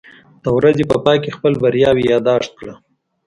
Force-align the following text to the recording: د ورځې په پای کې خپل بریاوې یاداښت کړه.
د 0.43 0.45
ورځې 0.57 0.83
په 0.91 0.97
پای 1.05 1.17
کې 1.23 1.35
خپل 1.37 1.53
بریاوې 1.63 2.03
یاداښت 2.11 2.51
کړه. 2.59 2.73